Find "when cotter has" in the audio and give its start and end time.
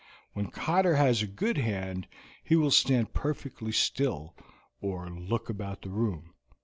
0.33-1.21